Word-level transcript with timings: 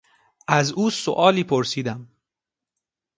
از 0.47 0.71
او 0.71 0.89
سؤالی 0.89 1.43
پرسیدم. 1.43 2.07